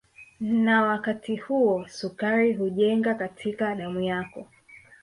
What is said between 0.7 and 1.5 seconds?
wakati